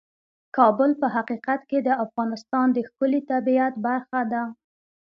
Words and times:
کابل 0.57 0.91
په 1.01 1.07
حقیقت 1.15 1.61
کې 1.69 1.79
د 1.87 1.89
افغانستان 2.05 2.67
د 2.71 2.77
ښکلي 2.87 3.21
طبیعت 3.31 3.73
برخه 3.87 4.19
ده. 4.31 4.43